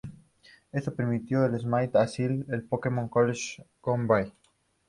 Esto 0.71 0.95
permitió 0.95 1.43
a 1.43 1.59
Smart 1.59 1.95
asistir 1.95 2.31
al 2.51 2.63
Pembroke 2.63 3.07
College 3.11 3.57
de 3.61 3.65
Cambridge. 3.85 4.33